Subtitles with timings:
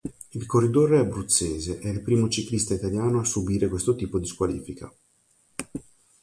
[0.31, 4.91] Il corridore abruzzese è il primo ciclista italiano a subire questo tipo di squalifica.